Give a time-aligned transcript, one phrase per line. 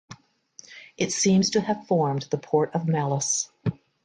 [0.97, 3.51] It seems to have formed the port of Mallus.